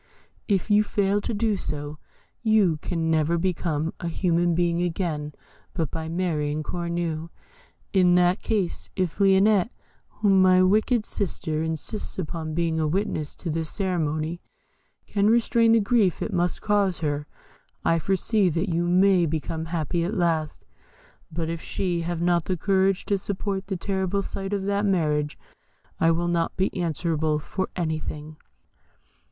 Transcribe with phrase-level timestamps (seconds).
[0.47, 1.99] If you fail to do so,
[2.41, 5.31] you can never become a human being again
[5.75, 7.29] but by marrying Cornue.
[7.93, 9.69] In that case, if Lionette,
[10.09, 14.41] whom my wicked sister insists upon being a witness to this ceremony,
[15.05, 17.27] can restrain the grief it must cause her,
[17.85, 20.65] I foresee that you may become happy at last;
[21.31, 25.37] but if she have not the courage to support the terrible sight of that marriage,
[25.99, 28.37] I will not be answerable for anything."